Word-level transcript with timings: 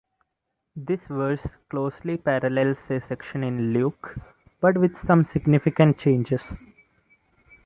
This 0.75 1.05
verse 1.05 1.45
closely 1.69 2.17
parallels 2.17 2.89
a 2.89 2.99
section 3.01 3.43
in 3.43 3.71
Luke, 3.71 4.15
but 4.59 4.75
with 4.79 4.97
some 4.97 5.23
significant 5.23 5.99
changes. 5.99 6.55